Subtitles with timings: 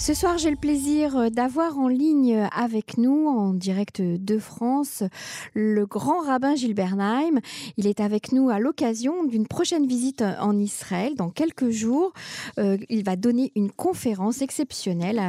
[0.00, 5.02] Ce soir, j'ai le plaisir euh, d'avoir en ligne avec nous, en direct de France,
[5.54, 7.40] le grand rabbin Gilles Bernheim.
[7.76, 12.12] Il est avec nous à l'occasion d'une prochaine visite en Israël dans quelques jours.
[12.60, 15.20] Euh, il va donner une conférence exceptionnelle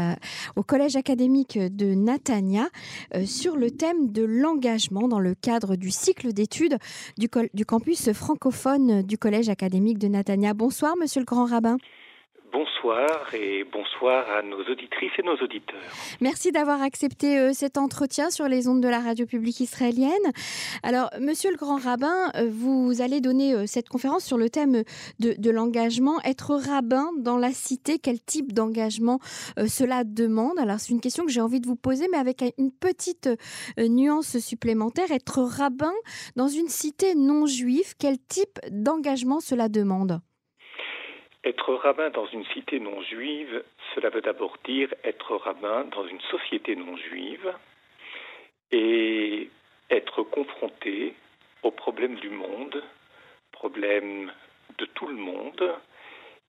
[0.55, 2.69] au Collège académique de Natania
[3.15, 6.77] euh, sur le thème de l'engagement dans le cadre du cycle d'études
[7.17, 10.53] du campus francophone du Collège académique de Natania.
[10.53, 11.77] Bonsoir, monsieur le grand rabbin.
[12.51, 15.79] Bonsoir et bonsoir à nos auditrices et nos auditeurs.
[16.19, 20.31] Merci d'avoir accepté euh, cet entretien sur les ondes de la radio publique israélienne.
[20.81, 24.83] Alors, monsieur le grand rabbin, euh, vous allez donner euh, cette conférence sur le thème
[25.19, 26.19] de, l'engagement.
[26.23, 29.19] Être rabbin dans la cité, quel type d'engagement
[29.67, 30.57] cela demande?
[30.59, 33.29] Alors, c'est une question que j'ai envie de vous poser, mais avec une petite
[33.77, 35.11] nuance supplémentaire.
[35.11, 35.93] Être rabbin
[36.35, 40.21] dans une cité non juive, quel type d'engagement cela demande?
[41.43, 43.63] Être rabbin dans une cité non juive,
[43.95, 47.53] cela veut d'abord dire être rabbin dans une société non juive
[48.71, 49.49] et
[49.89, 51.15] être confronté
[51.63, 52.83] aux problèmes du monde,
[53.51, 54.31] problèmes
[54.77, 55.75] de tout le monde,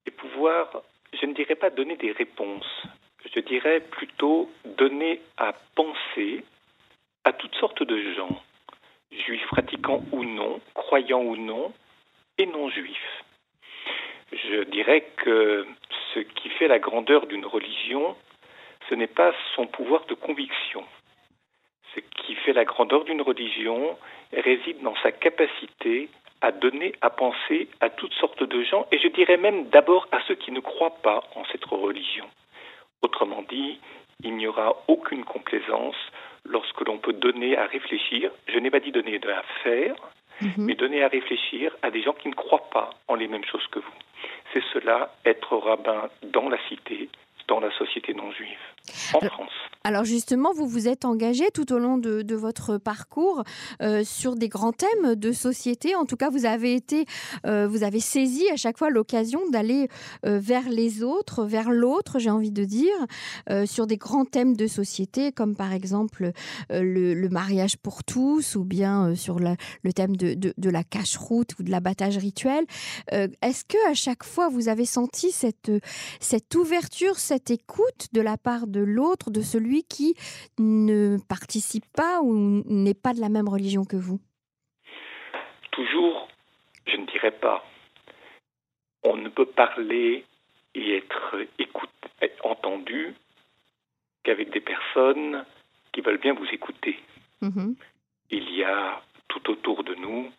[0.07, 2.87] et pouvoir, je ne dirais pas donner des réponses,
[3.35, 6.45] je dirais plutôt donner à penser
[7.25, 8.43] à toutes sortes de gens,
[9.11, 11.73] juifs pratiquants ou non, croyants ou non,
[12.39, 13.20] et non juifs.
[14.51, 15.65] Je dirais que
[16.13, 18.17] ce qui fait la grandeur d'une religion,
[18.89, 20.85] ce n'est pas son pouvoir de conviction.
[21.95, 23.97] Ce qui fait la grandeur d'une religion
[24.33, 26.09] réside dans sa capacité
[26.41, 30.21] à donner à penser à toutes sortes de gens, et je dirais même d'abord à
[30.27, 32.29] ceux qui ne croient pas en cette religion.
[33.03, 33.79] Autrement dit,
[34.25, 35.97] il n'y aura aucune complaisance
[36.45, 39.95] lorsque l'on peut donner à réfléchir, je n'ai pas dit donner à faire,
[40.41, 40.53] mhm.
[40.59, 43.67] mais donner à réfléchir à des gens qui ne croient pas en les mêmes choses
[43.69, 43.93] que vous
[44.53, 47.09] c'est cela, être rabbin dans la cité,
[47.49, 48.59] dans la société non juive,
[49.15, 49.53] en France.
[49.83, 53.45] Alors justement, vous vous êtes engagé tout au long de, votre parcours
[53.83, 55.95] euh, sur des grands thèmes de société.
[55.95, 57.07] En tout cas, vous avez été,
[57.47, 59.89] euh, vous avez saisi à chaque fois l'occasion d'aller
[60.27, 62.95] euh, vers les autres, vers l'autre, j'ai envie de dire,
[63.65, 66.33] sur des grands thèmes de société, comme par exemple
[66.71, 72.19] le, mariage pour tous, ou bien sur le thème de, la cache-route ou de l'abattage
[72.19, 72.65] rituel.
[73.11, 75.71] Est-ce que à chaque fois vous avez senti cette
[76.21, 80.15] cette ouverture, cette écoute de la part de l'autre, de celui qui
[80.59, 84.21] ne participe pas ou n'est pas de la même religion que vous?
[85.73, 86.29] Toujours,
[86.87, 87.65] je ne dirais pas.
[89.03, 90.25] On ne peut parler
[90.75, 91.91] et être écouté,
[92.45, 93.15] entendu
[94.23, 95.45] qu'avec des personnes
[95.93, 96.99] qui veulent bien vous écouter.
[97.41, 97.75] Mhm.
[98.31, 100.31] Il y a tout autour de nous,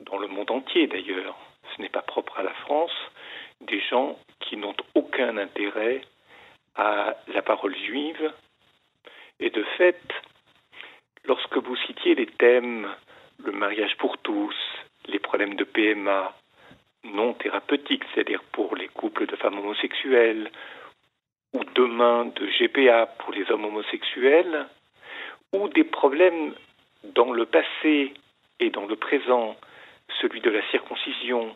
[0.00, 1.36] dans le monde entier d'ailleurs,
[1.76, 2.92] ce n'est pas propre à la France,
[3.60, 6.02] des gens qui n'ont aucun intérêt
[6.78, 8.32] à la parole juive.
[9.40, 10.00] Et de fait,
[11.24, 12.88] lorsque vous citiez les thèmes
[13.44, 14.54] le mariage pour tous,
[15.06, 16.34] les problèmes de PMA
[17.04, 20.50] non thérapeutiques, c'est-à-dire pour les couples de femmes homosexuelles,
[21.54, 24.66] ou demain de GPA pour les hommes homosexuels,
[25.54, 26.54] ou des problèmes
[27.04, 28.12] dans le passé
[28.60, 29.56] et dans le présent,
[30.20, 31.54] celui de la circoncision,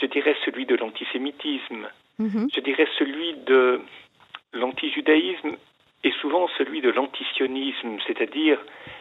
[0.00, 1.88] je dirais celui de l'antisémitisme,
[2.18, 2.48] mhm.
[2.54, 3.80] je dirais celui de
[4.52, 5.56] l'antijudaïsme
[6.02, 8.58] est souvent celui de l'antisionisme, c'est-à-dire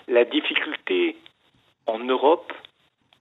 [0.07, 1.15] la difficulté
[1.87, 2.53] en Europe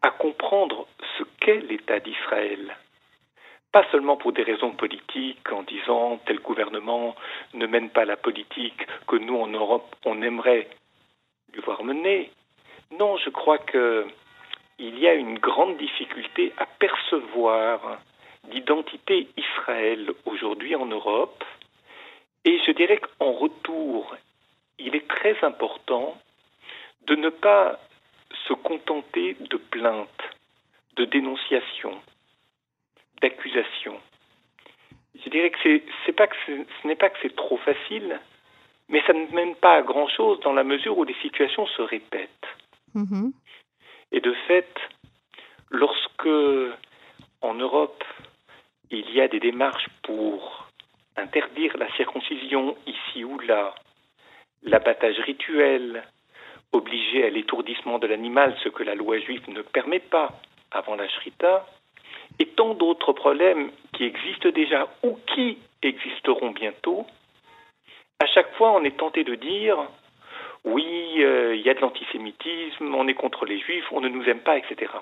[0.03, 2.77] à comprendre ce qu'est l'État d'Israël.
[3.73, 7.15] Pas seulement pour des raisons politiques, en disant tel gouvernement
[7.55, 10.69] ne mène pas la politique que nous en Europe on aimerait
[11.53, 12.31] lui voir mener.
[12.99, 17.99] Non, je crois qu'il y a une grande difficulté à percevoir
[18.51, 21.45] l'identité Israël aujourd'hui en Europe
[22.45, 24.17] et je dirais qu'en retour,
[24.79, 26.17] il est très important
[27.07, 27.79] de ne pas
[28.47, 30.23] se contenter de plaintes,
[30.97, 32.01] de dénonciations,
[33.21, 34.01] d'accusations.
[35.25, 35.59] Je dirais que,
[36.07, 38.21] c'est, pas que ce n'est pas que c'est trop facile,
[38.89, 42.31] mais ça ne mène pas à grand-chose dans la mesure où les situations se répètent.
[42.95, 43.33] Mm-hmm.
[44.13, 44.73] Et de fait,
[45.71, 46.29] lorsque
[47.43, 48.05] en Europe,
[48.91, 50.68] il y a des démarches pour
[51.19, 53.75] interdire la circoncision ici ou là,
[54.63, 56.05] l'abattage rituel,
[56.73, 61.09] obliger à l'étourdissement de l'animal, ce que la loi juive ne permet pas avant la
[61.09, 61.67] shrita,
[62.39, 67.07] et tant d'autres problèmes qui existent déjà ou qui existeront bientôt,
[68.21, 69.79] à chaque fois on est tenté de dire
[70.65, 74.25] oui, euh, il y a de l'antisémitisme, on est contre les juifs, on ne nous
[74.29, 74.93] aime pas, etc.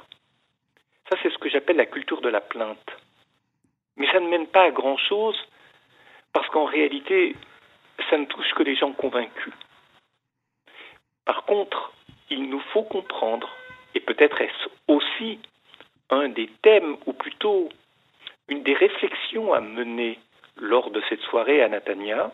[1.09, 2.91] Ça, c'est ce que j'appelle la culture de la plainte.
[3.97, 5.37] Mais ça ne mène pas à grand-chose
[6.37, 7.35] parce qu'en réalité,
[8.11, 9.55] ça ne touche que les gens convaincus.
[11.25, 11.95] Par contre,
[12.29, 13.49] il nous faut comprendre,
[13.95, 15.39] et peut-être est-ce aussi
[16.11, 17.71] un des thèmes, ou plutôt
[18.49, 20.19] une des réflexions à mener
[20.57, 22.31] lors de cette soirée à Natania,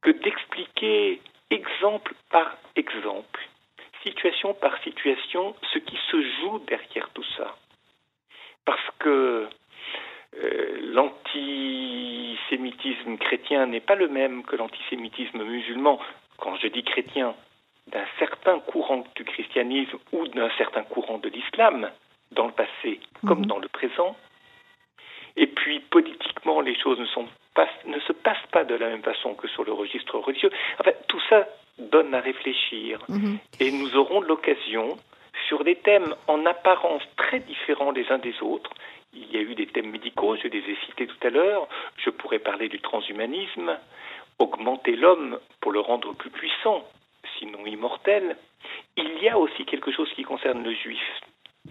[0.00, 1.20] que d'expliquer
[1.50, 3.44] exemple par exemple,
[4.04, 7.56] situation par situation, ce qui se joue derrière tout ça.
[8.64, 9.48] Parce que
[10.42, 16.00] euh, l'antisémitisme chrétien n'est pas le même que l'antisémitisme musulman.
[16.38, 17.34] Quand je dis chrétien,
[17.92, 21.90] d'un certain courant du christianisme ou d'un certain courant de l'islam,
[22.32, 23.46] dans le passé comme mhm.
[23.46, 24.16] dans le présent.
[25.36, 29.02] Et puis politiquement, les choses ne, sont pas, ne se passent pas de la même
[29.02, 30.50] façon que sur le registre religieux.
[30.78, 31.46] Enfin, tout ça
[31.78, 33.00] donne à réfléchir.
[33.08, 33.38] Mhm.
[33.60, 34.96] Et nous aurons l'occasion,
[35.48, 38.70] sur des thèmes en apparence très différents les uns des autres,
[39.14, 42.10] il y a eu des thèmes médicaux, je les ai cités tout à l'heure, je
[42.10, 43.78] pourrais parler du transhumanisme,
[44.38, 46.84] augmenter l'homme pour le rendre plus puissant,
[47.38, 48.36] sinon immortel.
[48.96, 51.20] Il y a aussi quelque chose qui concerne le juif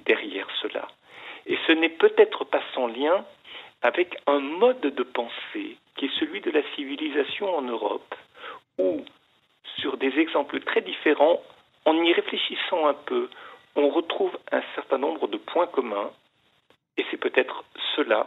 [0.06, 0.88] derrière cela.
[1.46, 3.26] Et ce n'est peut-être pas sans lien
[3.82, 8.16] avec un mode de pensée qui est celui de la civilisation en Europe,
[8.78, 9.04] où,
[9.78, 11.42] sur des exemples très différents,
[11.86, 13.30] en y réfléchissant un peu,
[13.76, 16.12] on retrouve un certain nombre de points communs,
[16.98, 17.64] et c'est peut-être
[17.96, 18.26] cela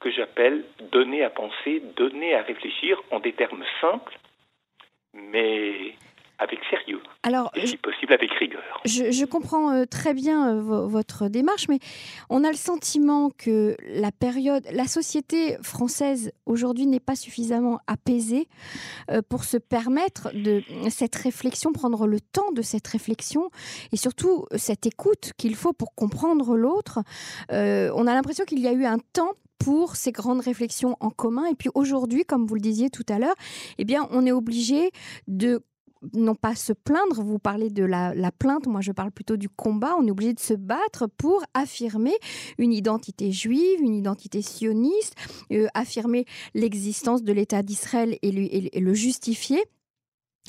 [0.00, 4.18] que j'appelle donner à penser, donner à réfléchir en des termes simples,
[5.14, 5.94] mais
[6.38, 7.00] avec sérieux.
[7.22, 8.62] Alors, et si possible avec rigueur.
[8.84, 11.78] Je, comprends euh, très bien euh, votre démarche, mais
[12.28, 18.48] on a le sentiment que la période, la société française aujourd'hui n'est pas suffisamment apaisée
[19.10, 23.50] euh, pour se permettre de cette réflexion, prendre le temps de cette réflexion
[23.92, 27.00] et surtout cette écoute qu'il faut pour comprendre l'autre.
[27.50, 31.46] on a l'impression qu'il y a eu un temps pour ces grandes réflexions en commun.
[31.46, 33.34] Et puis aujourd'hui, comme vous le disiez tout à l'heure,
[33.78, 34.90] eh bien, on est obligé
[35.26, 35.62] de
[36.12, 39.94] non pas se plaindre, vous parlez de la, plainte, moi je parle plutôt du combat,
[39.98, 42.14] on est obligé de se battre pour affirmer
[42.58, 45.14] une identité juive, une identité sioniste,
[45.52, 49.62] euh, affirmer l'existence de l'État d'Israël et, le justifier.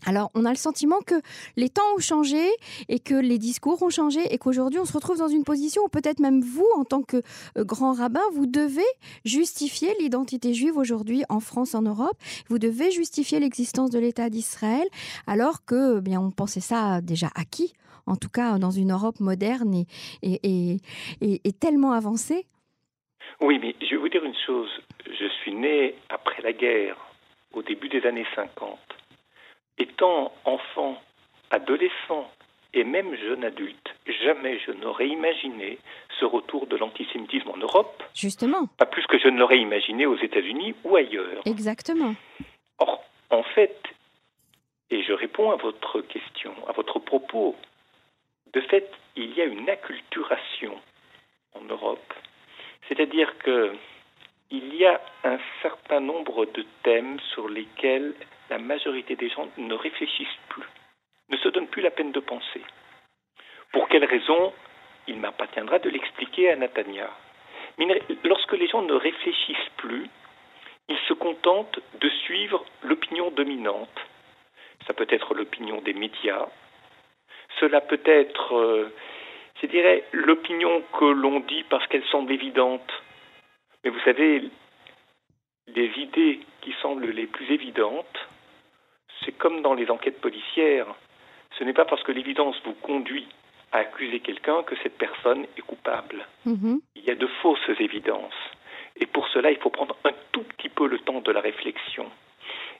[0.05, 1.15] Alors, on a le sentiment que
[1.55, 2.43] les temps ont changé
[2.89, 5.89] et que les discours ont changé et qu'aujourd'hui, on se retrouve dans une position où
[5.89, 7.17] peut-être même vous, en tant que
[7.57, 8.85] euh, grand rabbin, vous devez
[9.23, 12.17] justifier l'identité juive aujourd'hui en France, en Europe.
[12.49, 14.87] Vous devez justifier l'existence de l'État d'Israël,
[15.27, 17.73] alors que, eh bien, on pensait ça déjà acquis,
[18.05, 19.85] en tout cas dans une Europe moderne
[20.21, 20.79] et,
[21.21, 22.45] et tellement avancée.
[23.41, 24.69] Oui, mais je vais vous dire une chose.
[25.07, 26.97] Je suis né après la guerre,
[27.53, 28.94] au début des années 50
[29.77, 31.01] étant enfant,
[31.51, 32.29] adolescent
[32.73, 35.77] et même jeune adulte, jamais je n'aurais imaginé
[36.19, 38.03] ce retour de l'antisémitisme en Europe.
[38.13, 38.67] Justement.
[38.77, 41.41] Pas plus que je ne l'aurais imaginé aux États-Unis ou ailleurs.
[41.45, 42.15] Exactement.
[42.79, 43.81] Or, en fait,
[44.91, 47.55] et je réponds à votre question, à votre propos,
[48.53, 50.79] de fait, il y a une acculturation
[51.53, 52.13] en Europe.
[52.87, 53.73] C'est-à-dire que
[54.51, 58.13] il y a un certain nombre de thèmes sur lesquels
[58.49, 60.67] la majorité des gens ne réfléchissent plus,
[61.29, 62.61] ne se donnent plus la peine de penser.
[63.71, 64.53] Pour quelle raison?
[65.07, 67.09] Il m'appartiendra de l'expliquer à Natania.
[67.77, 70.09] Mais lorsque les gens ne réfléchissent plus,
[70.87, 73.99] ils se contentent de suivre l'opinion dominante.
[74.87, 76.47] Ça peut être l'opinion des médias,
[77.59, 78.93] cela peut être, euh,
[79.61, 82.91] je dirais, l'opinion que l'on dit parce qu'elle semble évidente.
[83.83, 84.43] Mais vous savez,
[85.67, 88.27] les idées qui semblent les plus évidentes
[89.23, 90.87] c'est comme dans les enquêtes policières.
[91.57, 93.27] Ce n'est pas parce que l'évidence vous conduit
[93.71, 96.25] à accuser quelqu'un que cette personne est coupable.
[96.45, 96.81] Mhm.
[96.95, 98.33] Il y a de fausses évidences.
[98.97, 102.09] Et pour cela, il faut prendre un tout petit peu le temps de la réflexion.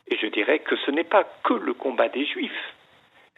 [0.08, 2.74] Et je dirais que ce n'est pas que le combat des juifs,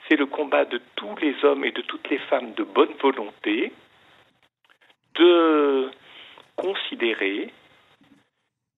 [0.08, 3.72] c'est le combat de tous les hommes et de toutes les femmes de bonne volonté
[5.16, 5.90] de
[6.56, 7.52] considérer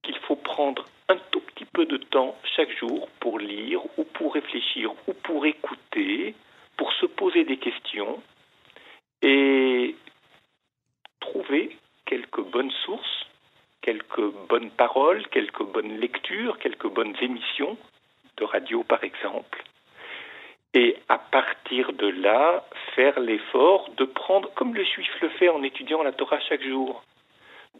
[0.09, 4.33] qu'il faut prendre un tout petit peu de temps chaque jour pour lire ou pour
[4.33, 6.33] réfléchir ou pour écouter,
[6.77, 8.19] pour se poser des questions
[9.21, 9.95] et
[11.19, 13.27] trouver quelques bonnes sources,
[13.81, 17.77] quelques bonnes paroles, quelques bonnes lectures, quelques bonnes émissions
[18.37, 19.63] de radio par exemple.
[20.73, 25.61] Et à partir de là, faire l'effort de prendre, comme le juif le fait en
[25.61, 27.03] étudiant la Torah chaque jour,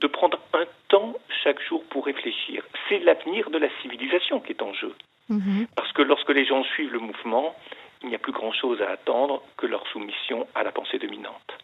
[0.01, 2.63] de prendre un temps chaque jour pour réfléchir.
[2.87, 4.93] C'est l'avenir de la civilisation qui est en jeu.
[5.29, 5.67] Mhm.
[5.75, 7.55] Parce que lorsque les gens suivent le mouvement,
[8.01, 11.58] il n'y a plus grand-chose à attendre que leur soumission à la pensée dominante.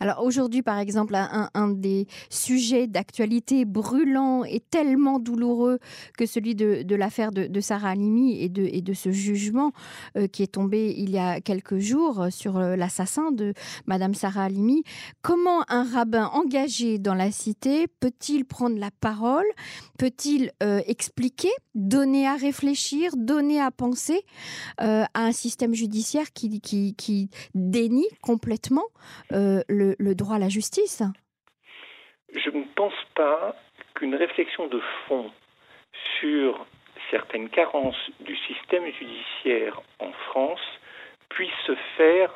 [0.00, 5.78] Alors aujourd'hui, par exemple, un, des sujets d'actualité brûlant et tellement douloureux
[6.16, 9.72] que celui de, l'affaire de, Sarah Halimi et de, ce jugement
[10.16, 13.52] euh, qui est tombé il y a quelques jours sur euh, l'assassin de
[13.86, 14.82] Madame Sarah Halimi.
[15.22, 19.46] Comment un rabbin engagé dans la cité peut-il prendre la parole?
[19.98, 24.22] Peut-il euh, expliquer, donner à réfléchir, donner à penser
[24.78, 28.84] à un système judiciaire qui, qui, qui dénie complètement
[29.30, 29.77] le,
[30.14, 31.02] droit à la justice
[32.34, 33.54] Je ne pense pas
[33.94, 35.30] qu'une réflexion de fond
[36.20, 36.66] sur
[37.10, 40.60] certaines carences du système judiciaire en France
[41.30, 42.32] puisse se faire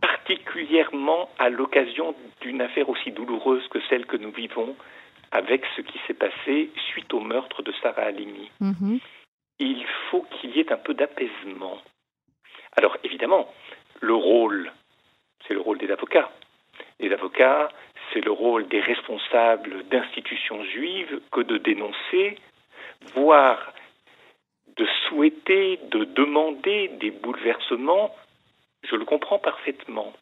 [0.00, 4.76] particulièrement à l'occasion d'une affaire aussi douloureuse que celle que nous vivons
[5.32, 8.50] avec ce qui s'est passé suite au meurtre de Sarah Halimi.
[8.60, 9.00] Mhm.
[9.58, 11.78] Il faut qu'il y ait un peu d'apaisement.
[12.76, 13.52] Alors évidemment,
[14.00, 14.70] le rôle,
[15.46, 16.30] c'est le rôle des avocats
[17.00, 17.68] les avocats,
[18.12, 22.38] c'est le rôle des responsables d'institutions juives que de dénoncer,
[23.14, 23.72] voire
[24.76, 28.14] de souhaiter, de demander des bouleversements,
[28.82, 30.12] je le comprends parfaitement.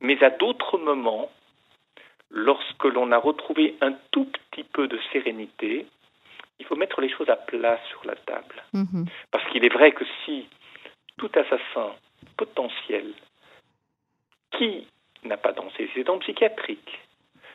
[0.00, 1.30] Mais à d'autres moments,
[2.30, 5.86] lorsque l'on a retrouvé un tout petit peu de sérénité,
[6.58, 8.62] il faut mettre les choses à plat sur la table.
[8.72, 9.06] Mhm.
[9.30, 10.48] Parce qu'il est vrai que si
[11.16, 11.94] tout assassin
[12.36, 13.12] potentiel
[14.56, 14.86] qui
[15.24, 17.00] n'a pas d'antécédents psychiatriques,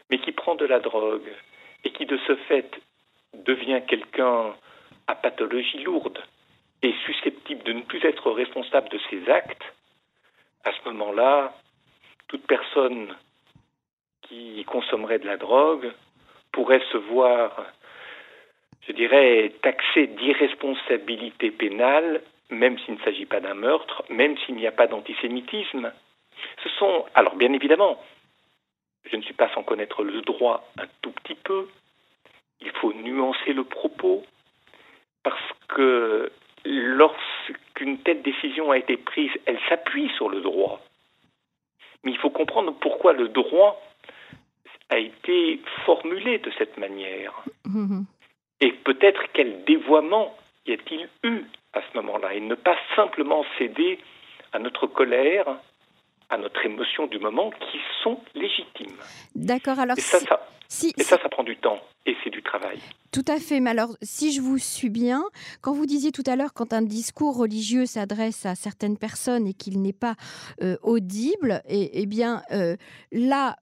[0.10, 1.32] mais qui prend de la drogue
[1.84, 2.80] et qui de ce fait
[3.34, 4.54] devient quelqu'un
[5.08, 6.22] à pathologie lourde
[6.82, 9.64] et susceptible de ne plus être responsable de ses actes,
[10.66, 11.54] à ce moment-là,
[12.28, 13.16] toute personne
[14.24, 15.92] qui consommerait de la drogue
[16.52, 17.66] pourrait se voir,
[18.88, 24.68] je dirais, taxée d'irresponsabilité pénale, même s'il ne s'agit pas d'un meurtre, même s'il n'y
[24.68, 25.92] a pas d'antisémitisme.
[26.62, 28.02] Ce sont, alors bien évidemment,
[29.06, 31.68] je ne suis pas sans connaître le droit un tout petit peu,
[32.62, 34.24] il faut nuancer le propos,
[35.24, 36.32] parce que
[36.66, 40.80] lorsqu'une telle décision a été prise, elle s'appuie sur le droit.
[42.04, 43.82] Mais il faut comprendre pourquoi le droit
[44.90, 47.34] a été formulé de cette manière.
[47.66, 48.06] Mm-hmm.
[48.62, 51.44] Et peut-être quel dévoiement y a-t-il eu
[51.74, 54.00] à ce moment-là, et ne pas simplement céder
[54.54, 55.48] à notre colère,
[56.34, 58.98] à notre émotion du moment qui sont légitimes.
[59.36, 60.40] D'accord, alors et ça, ça,
[60.98, 62.80] et ça, ça prend du temps et c'est du travail.
[63.12, 63.60] Tout à fait.
[63.60, 65.24] Mais alors, si je vous suis bien,
[65.62, 69.54] quand vous disiez tout à l'heure, quand un discours religieux s'adresse à certaines personnes et
[69.54, 70.16] qu'il n'est pas
[70.62, 72.76] euh, audible, et, eh bien, euh,
[73.12, 73.56] là,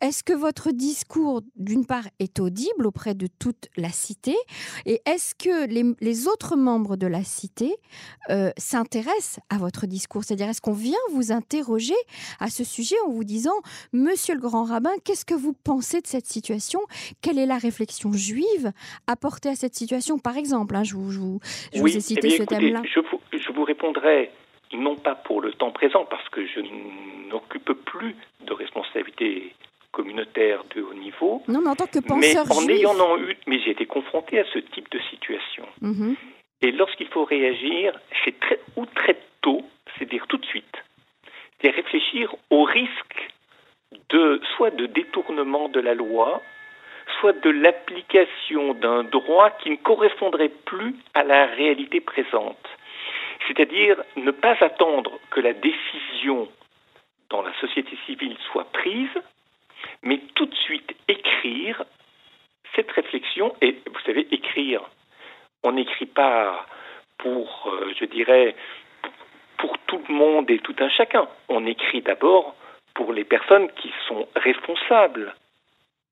[0.00, 4.34] est-ce que votre discours, d'une part, est audible auprès de toute la cité
[4.86, 7.74] Et est-ce que les, autres membres de la cité
[8.30, 10.24] euh, s'intéressent à votre discours?
[10.24, 11.94] C'est-à-dire, est-ce qu'on vient vous interroger
[12.40, 13.54] à ce sujet en vous disant,
[13.92, 16.80] Monsieur le grand rabbin, qu'est-ce que vous pensez de cette situation?
[17.20, 18.72] Quelle est la réflexion juive
[19.06, 20.18] apporter à cette situation?
[20.18, 21.40] Par exemple, hein, je, vous,
[21.74, 22.82] ai cité eh ce thème-là.
[22.84, 24.30] Je vous, je vous répondrai
[24.76, 26.60] non pas pour le temps présent, parce que je
[27.28, 29.54] n'occupe plus de responsabilité
[29.92, 31.42] communautaire de haut niveau.
[31.48, 34.44] Non, mais en tant que penseur mais en ayant eu, mais j'ai été confronté à
[34.52, 35.66] ce type de situation.
[35.80, 36.16] Mhm.
[36.62, 39.62] Et lorsqu'il faut réagir, c'est très ou très tôt,
[39.96, 40.76] c'est-à-dire tout de suite,
[41.60, 43.30] c'est réfléchir au risque
[44.08, 46.40] de soit de détournement de la loi,
[47.20, 52.71] soit de l'application d'un droit qui ne correspondrait plus à la réalité présente.
[53.54, 56.48] C'est-à-dire ne pas attendre que la décision
[57.28, 59.10] dans la société civile soit prise,
[60.02, 61.84] mais tout de suite écrire
[62.74, 63.54] cette réflexion.
[63.60, 64.80] Et vous savez, écrire,
[65.62, 66.66] on n'écrit pas
[67.18, 68.54] pour, euh, je dirais,
[69.58, 71.28] pour tout le monde et tout un chacun.
[71.48, 72.54] On écrit d'abord
[72.94, 75.34] pour les personnes qui sont responsables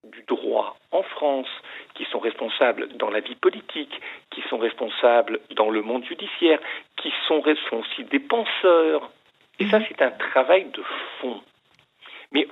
[0.05, 1.49] du droit en France,
[1.95, 6.59] qui sont responsables dans la vie politique, qui sont responsables dans le monde judiciaire,
[7.01, 7.43] qui sont
[7.73, 9.11] aussi des penseurs.
[9.59, 9.87] Et ça, mhm.
[9.89, 10.83] c'est un travail de
[11.21, 11.41] fond.
[12.33, 12.47] Mais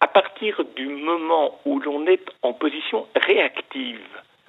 [0.00, 4.06] à partir du moment où l'on est en position réactive,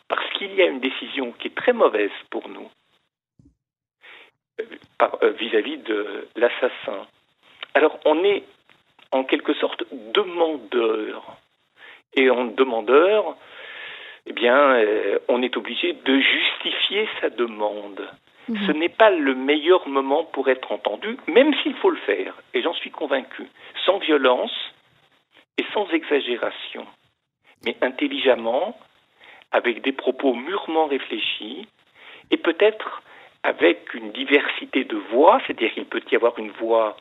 [0.08, 2.70] parce qu'il y a une décision qui est très mauvaise pour nous,
[4.60, 4.66] euh,
[5.24, 7.08] euh, vis-à-vis de l'assassin,
[7.74, 8.44] alors on est
[9.12, 11.38] en quelque sorte demandeur
[12.14, 13.36] et en demandeur,
[14.26, 18.08] eh bien, euh, on est obligé de justifier sa demande.
[18.48, 18.68] Mhm.
[18.68, 22.62] Ce n'est pas le meilleur moment pour être entendu, même s'il faut le faire, et
[22.62, 23.48] j'en suis convaincu,
[23.86, 24.54] sans violence
[25.58, 26.86] et sans exagération,
[27.66, 28.78] mais intelligemment,
[29.52, 31.68] avec des propos mûrement réfléchis,
[32.32, 33.02] et peut-être
[33.44, 36.98] avec une diversité de voix, c'est-à-dire qu'il peut y avoir une voix,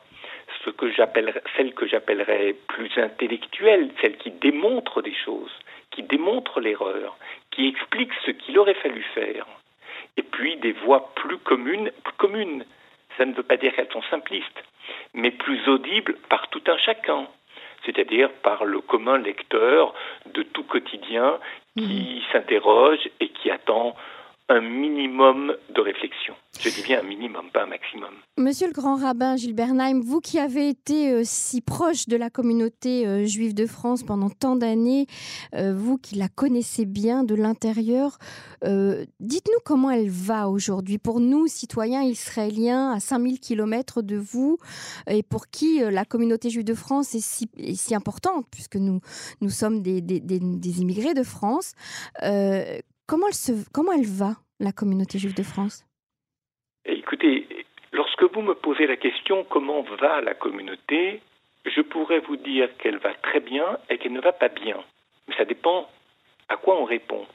[0.63, 0.91] ce que
[1.55, 5.51] celle que j'appellerais plus intellectuelle, celle qui démontre des choses,
[5.91, 7.17] qui démontre l'erreur,
[7.51, 9.45] qui explique ce qu'il aurait fallu faire,
[10.19, 12.65] et puis des voix plus communes, plus communes.
[13.17, 14.63] Ça ne veut pas dire qu'elles sont simplistes,
[15.13, 17.25] mais plus audibles par tout un chacun,
[17.85, 19.93] c'est-à-dire par le commun lecteur
[20.33, 21.39] de tout quotidien
[21.77, 22.33] qui mmh.
[22.33, 23.95] s'interroge et qui attend
[24.49, 26.33] un minimum de réflexion.
[26.59, 28.09] Je dis bien un minimum, pas un maximum.
[28.37, 32.31] Monsieur le grand rabbin Gilles Bernheim, vous qui avez été euh, si proche de la
[32.31, 35.05] communauté euh, juive de France pendant tant d'années,
[35.53, 38.17] euh, vous qui la connaissez bien de l'intérieur,
[39.19, 44.57] dites-nous comment elle va aujourd'hui pour nous, citoyens israéliens à 5000 km de vous,
[45.07, 48.99] et pour qui la communauté juive de France est si, importante, puisque nous,
[49.49, 51.73] sommes des immigrés de France.
[53.09, 53.25] Comment
[53.93, 55.83] elle, va, la communauté juive de France?
[56.85, 57.47] Écoutez,
[57.91, 61.19] lorsque vous me posez la question comment va la communauté,
[61.65, 64.77] je pourrais vous dire qu'elle va très bien et qu'elle ne va pas bien.
[65.27, 65.89] Mais ça dépend
[66.49, 67.25] à quoi on répond.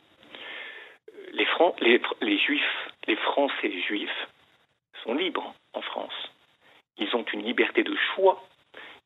[1.32, 1.46] Les,
[1.80, 4.28] les, les juifs, les Français juifs
[5.02, 6.30] sont libres en France.
[6.98, 8.40] Ils ont une liberté de choix,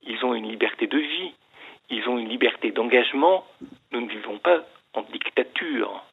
[0.03, 1.33] ils ont une liberté de vie,
[1.89, 3.47] ils ont une liberté d'engagement.
[3.91, 6.05] Nous ne vivons pas en dictature.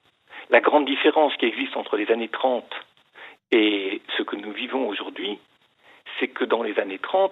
[0.49, 2.65] La grande différence qui existe entre les années 30
[3.51, 5.39] et ce que nous vivons aujourd'hui,
[6.19, 7.31] c'est que dans les années 30,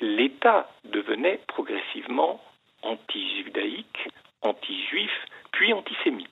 [0.00, 2.40] l'État devenait progressivement
[2.82, 4.08] anti-judaïque,
[4.42, 5.10] anti-juif,
[5.52, 6.28] puis antisémite.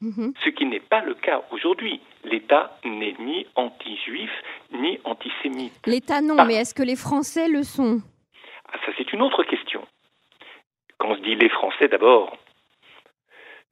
[0.00, 0.34] Mhm.
[0.44, 2.00] Ce qui n'est pas le cas aujourd'hui.
[2.24, 4.30] L'État n'est ni anti-juif,
[4.72, 5.86] ni antisémite.
[5.86, 8.00] L'État non, mais est-ce que les Français le sont?
[8.70, 9.86] Ah, Ça, c'est une autre question.
[10.98, 12.36] Quand on se dit les Français, d'abord,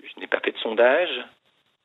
[0.02, 1.10] je n'ai pas fait de sondage,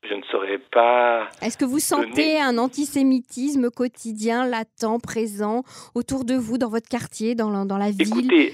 [0.03, 1.29] je ne saurais pas.
[1.41, 5.63] Est-ce que vous sentez un antisémitisme quotidien, latent, présent,
[5.95, 8.07] autour de vous, dans votre quartier, dans la, dans la ville?
[8.07, 8.53] Écoutez,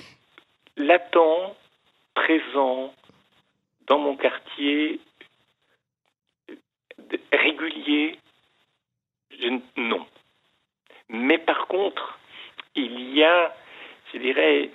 [0.77, 1.55] latent,
[2.15, 2.93] présent,
[3.87, 4.99] dans mon quartier,
[7.31, 8.17] régulier,
[9.31, 10.05] je, non.
[11.09, 12.17] Mais par contre,
[12.75, 13.55] il y a,
[14.13, 14.71] je dirais,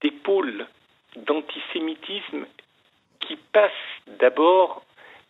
[0.00, 0.66] des pôles
[1.16, 2.46] d'antisémitisme
[3.20, 3.72] qui passe
[4.18, 4.82] d'abord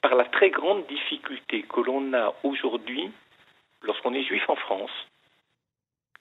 [0.05, 3.11] par la très grande difficulté que l'on a aujourd'hui
[3.81, 4.91] lorsqu'on est juif en France,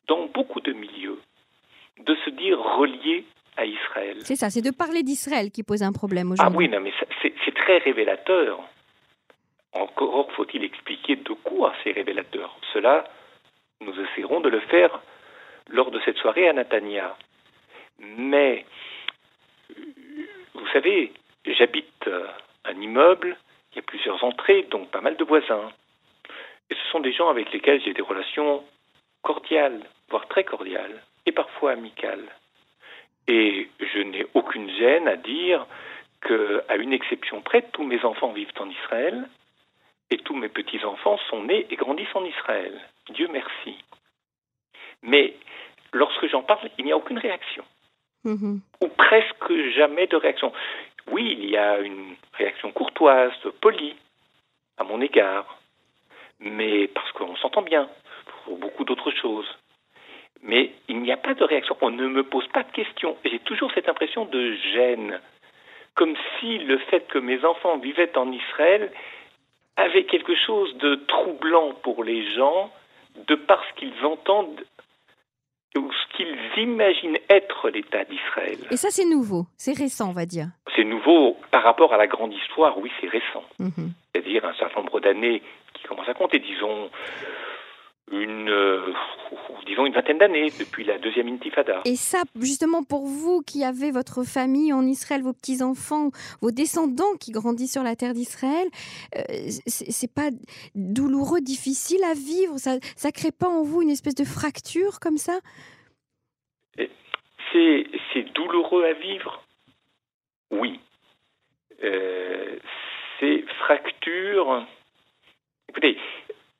[0.08, 1.19] dans beaucoup de milieux,
[2.00, 3.26] de se dire relié
[3.58, 4.19] à Israël.
[4.22, 6.56] C'est ça, c'est de parler d'Israël qui pose un problème aujourd'hui.
[6.56, 8.62] Ah oui, non, mais c'est très révélateur.
[9.74, 12.56] Encore faut-il expliquer de quoi c'est révélateur.
[12.72, 13.04] Cela,
[13.82, 15.02] nous essaierons de le faire
[15.67, 17.17] lors de cette soirée à Natania.
[18.00, 18.65] Mais,
[20.54, 21.12] vous savez,
[21.46, 22.28] J'habite euh,
[22.63, 23.38] un immeuble,
[23.74, 25.72] il y a plusieurs entrées, donc pas mal de voisins.
[26.70, 28.64] Et ce sont des gens avec lesquels j'ai des relations
[29.22, 32.28] cordiales, voire très cordiales, et parfois amicales.
[33.28, 35.66] Et je n'ai aucune gêne à dire
[36.22, 39.28] qu'à une exception près, tous mes enfants vivent en Israël
[40.10, 42.80] et tous mes petits-enfants sont nés et grandissent en Israël.
[43.10, 43.76] Dieu merci.
[45.02, 45.36] Mais
[45.92, 47.64] lorsque j'en parle, il n'y a aucune réaction.
[48.26, 48.60] Mm-hmm.
[48.82, 50.54] Ou presque jamais de réaction
[51.12, 53.96] oui, il y a une réaction courtoise, polie
[54.78, 55.60] à mon égard,
[56.39, 57.89] mais parce qu'on s'entend bien
[58.46, 59.48] pour beaucoup d'autres choses.
[60.42, 63.18] Mais il n'y a pas de réaction, on ne me pose pas de questions.
[63.24, 65.20] J'ai toujours cette impression de gêne,
[65.96, 68.92] comme si le fait que mes enfants vivaient en Israël
[69.76, 72.72] avait quelque chose de troublant pour les gens,
[73.28, 74.63] de parce qu'ils entendent
[75.78, 78.58] ou ce qu'ils imaginent être l'État d'Israël.
[78.72, 80.48] Et ça, c'est nouveau, c'est récent, on va dire.
[80.76, 83.44] C'est nouveau par rapport à la grande histoire, oui, c'est récent.
[83.60, 83.92] Mhm.
[84.14, 85.42] C'est-à-dire un certain nombre d'années
[85.74, 86.90] qui commencent à compter, disons
[88.12, 88.94] une, euh,
[89.66, 91.82] disons une vingtaine d'années depuis la deuxième intifada.
[91.86, 96.10] Et ça, justement, pour vous qui avez votre famille en Israël, vos petits-enfants,
[96.42, 98.68] vos descendants qui grandissent sur la terre d'Israël,
[99.16, 99.22] euh,
[99.68, 100.30] c'est pas
[100.76, 102.58] douloureux, difficile à vivre?
[102.58, 105.39] Ça ne crée pas en vous une espèce de fracture comme ça?
[108.13, 109.44] C'est douloureux à vivre?
[110.52, 110.80] Oui.
[111.84, 112.58] Euh,
[113.20, 114.66] ces fractures.
[115.70, 115.98] Écoutez,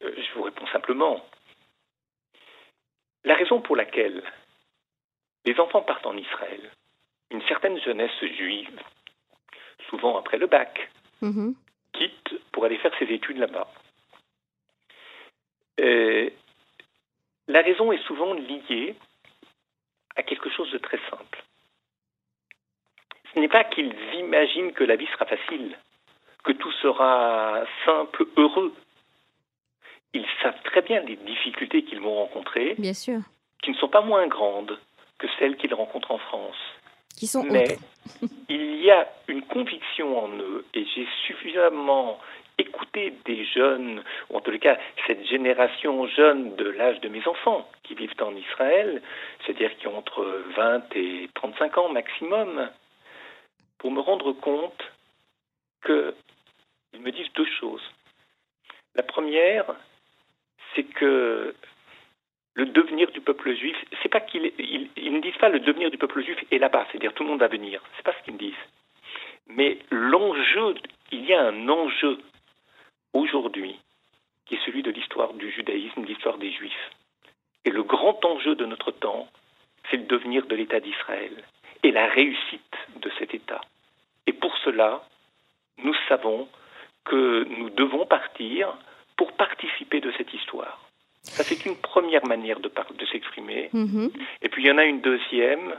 [0.03, 1.23] euh, je vous réponds simplement.
[3.23, 4.23] La raison pour laquelle
[5.45, 6.71] les enfants partent en Israël,
[7.31, 8.79] une certaine jeunesse juive,
[9.89, 10.89] souvent après le bac,
[11.21, 11.53] mm-hmm.
[11.93, 13.67] quitte pour aller faire ses études là-bas.
[15.79, 16.29] Euh,
[17.47, 18.95] la raison est souvent liée
[20.15, 21.43] à quelque chose de très simple.
[23.33, 25.77] Ce n'est pas qu'ils imaginent que la vie sera facile,
[26.43, 28.73] que tout sera simple, heureux
[30.13, 33.19] ils savent très bien les difficultés qu'ils vont rencontrer, Bien sûr.
[33.62, 34.78] qui ne sont pas moins grandes
[35.19, 36.58] que celles qu'ils rencontrent en France.
[37.17, 37.78] Qui sont Mais
[38.49, 42.19] il y a une conviction en eux, et j'ai suffisamment
[42.58, 47.26] écouté des jeunes, ou en tous les cas cette génération jeune de l'âge de mes
[47.28, 49.02] enfants qui vivent en Israël,
[49.45, 50.23] c'est-à-dire qui ont entre
[50.56, 52.69] 20 et 35 ans maximum,
[53.80, 54.84] pour me rendre compte
[55.86, 57.82] qu'ils me disent deux choses.
[58.95, 59.65] La première,
[60.75, 61.55] c'est que
[62.55, 65.97] le devenir du peuple juif, c'est pas qu'ils ils, ne disent pas le devenir du
[65.97, 67.81] peuple juif est là-bas, c'est-à-dire tout le monde va venir.
[67.95, 68.53] C'est pas ce qu'ils disent.
[69.47, 70.75] Mais l'enjeu,
[71.12, 72.19] il y a un enjeu
[73.13, 73.79] aujourd'hui
[74.45, 76.91] qui est celui de l'histoire du judaïsme, de l'histoire des juifs.
[77.65, 79.27] Et le grand enjeu de notre temps,
[79.89, 81.43] c'est le devenir de l'État d'Israël
[81.81, 83.62] et la réussite de cet État.
[84.27, 85.03] Et pour cela,
[85.77, 86.47] nous savons
[87.05, 88.73] que nous devons partir
[89.17, 90.80] pour participer de cette histoire.
[91.23, 92.69] Ça, c'est une première manière de,
[93.12, 93.69] s'exprimer.
[93.73, 94.12] Mhm.
[94.41, 95.73] Et puis il y en a une deuxième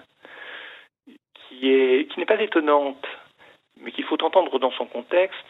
[1.34, 3.06] qui est qui n'est pas étonnante,
[3.80, 5.46] mais qu'il faut entendre dans son contexte.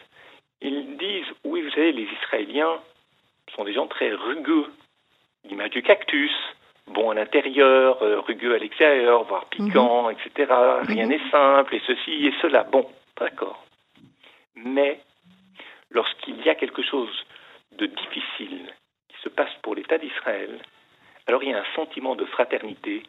[0.61, 2.79] Ils disent oui, vous savez, les Israéliens
[3.55, 4.67] sont des gens très rugueux.
[5.45, 6.33] L'image du cactus,
[6.87, 10.51] bon à l'intérieur, euh, rugueux à l'extérieur, voire piquant, etc.
[10.87, 11.09] Rien Mhm.
[11.09, 12.63] n'est simple et ceci et cela.
[12.63, 12.85] Bon,
[13.17, 13.63] d'accord.
[14.55, 14.99] Mais
[15.91, 17.25] lorsqu'il y a quelque chose
[17.77, 18.73] de difficile
[19.09, 20.59] qui se passe pour l'État d'Israël,
[21.27, 23.03] alors il y a un sentiment de fraternité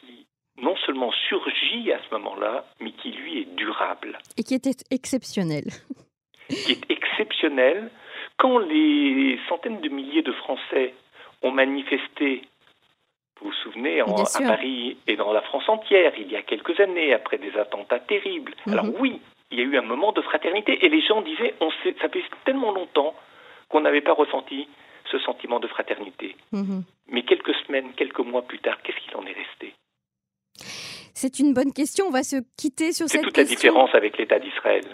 [0.00, 0.26] qui
[0.62, 5.64] non seulement surgit à ce moment-là, mais qui lui est durable, Et qui était exceptionnel.
[6.48, 7.90] qui est exceptionnel.
[8.38, 10.94] Quand les centaines de milliers de Français
[11.42, 12.42] ont manifesté,
[13.40, 14.40] vous vous souvenez, en- à.
[14.46, 18.54] Paris et dans la France entière, il y a quelques années, après des attentats terribles.
[18.66, 18.72] Mhm.
[18.72, 21.70] Alors oui, il y a eu un moment de fraternité et les gens disaient, on
[21.82, 23.14] sait, ça fait tellement longtemps
[23.68, 24.68] qu'on n'avait pas ressenti
[25.10, 26.36] ce sentiment de fraternité.
[26.52, 26.82] Mhm.
[27.08, 29.74] Mais quelques semaines, quelques mois plus tard, qu'est-ce qu'il en est resté?
[31.14, 32.06] C'est une bonne question.
[32.06, 33.70] On va se quitter sur C'est cette toute la question.
[33.70, 34.84] différence avec l'État d'Israël.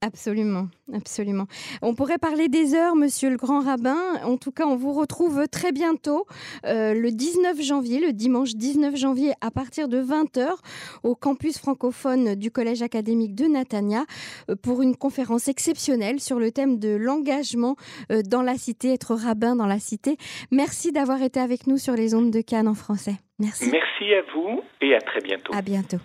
[0.00, 1.46] Absolument, absolument.
[1.82, 3.98] On pourrait parler des heures, monsieur le grand rabbin.
[4.22, 6.24] En tout cas, on vous retrouve très bientôt,
[6.66, 10.50] euh, le 19 janvier, le dimanche 19 janvier, à partir de 20h,
[11.02, 14.04] au campus francophone du Collège académique de Natania,
[14.48, 17.74] euh, pour une conférence exceptionnelle sur le thème de l'engagement
[18.12, 20.16] euh, dans la cité, être rabbin dans la cité.
[20.52, 23.16] Merci d'avoir été avec nous sur les ondes de Cannes en français.
[23.40, 23.70] Merci.
[23.72, 25.52] Merci à vous et à très bientôt.
[25.52, 25.98] À bientôt.